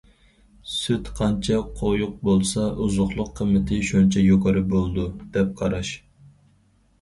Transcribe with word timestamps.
سۈت 0.75 1.09
قانچە 1.19 1.59
قويۇق 1.81 2.15
بولسا، 2.29 2.63
ئوزۇقلۇق 2.85 3.29
قىممىتى 3.41 3.79
شۇنچە 3.91 4.25
يۇقىرى 4.29 4.65
بولىدۇ، 4.73 5.07
دەپ 5.37 5.53
قاراش. 5.61 5.93